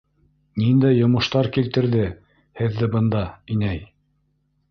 -Ниндәй 0.61 0.95
йомоштар 1.01 1.49
килтерҙе 1.57 2.07
һеҙҙе 2.61 2.89
бында, 2.95 3.23
инәй? 3.57 3.85